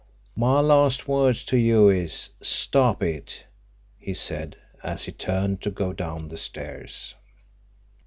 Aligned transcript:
"My 0.35 0.61
last 0.61 1.07
words 1.07 1.43
to 1.43 1.57
you 1.57 1.89
is, 1.89 2.31
Stop 2.41 3.03
it!" 3.03 3.45
he 3.99 4.15
said, 4.15 4.57
as 4.81 5.03
he 5.03 5.11
turned 5.11 5.61
to 5.61 5.69
go 5.69 5.93
down 5.93 6.27
the 6.29 6.37
stairs. 6.37 7.13